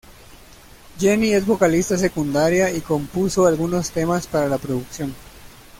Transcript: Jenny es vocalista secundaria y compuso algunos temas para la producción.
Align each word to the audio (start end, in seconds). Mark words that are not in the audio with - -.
Jenny 0.99 1.29
es 1.31 1.45
vocalista 1.45 1.95
secundaria 1.95 2.71
y 2.75 2.81
compuso 2.81 3.45
algunos 3.45 3.91
temas 3.91 4.25
para 4.25 4.47
la 4.47 4.57
producción. 4.57 5.13